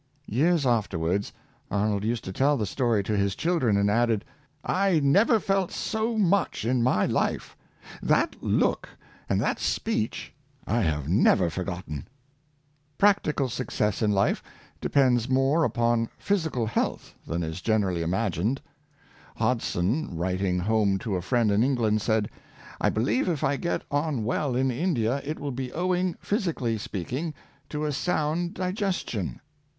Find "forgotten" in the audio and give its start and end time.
11.51-12.07